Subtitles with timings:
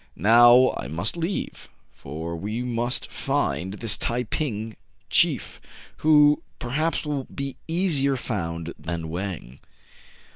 [0.15, 4.75] "Now I must leave; for we must find this Tai ping
[5.11, 5.61] chief,
[5.97, 9.59] who perhaps will be easier found than Wang."